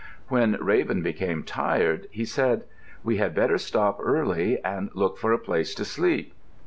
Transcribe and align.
When 0.29 0.57
Raven 0.59 1.03
became 1.03 1.43
tired 1.43 2.07
he 2.09 2.25
said, 2.25 2.63
"We 3.03 3.17
had 3.17 3.35
better 3.35 3.59
stop 3.59 3.99
early 4.01 4.59
and 4.63 4.89
look 4.95 5.19
for 5.19 5.31
a 5.31 5.37
place 5.37 5.75
to 5.75 5.85
sleep." 5.85 6.33